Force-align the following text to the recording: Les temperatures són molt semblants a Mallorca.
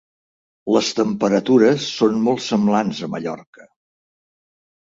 Les 0.75 0.87
temperatures 0.99 1.85
són 1.99 2.17
molt 2.29 2.43
semblants 2.47 3.05
a 3.09 3.13
Mallorca. 3.17 3.71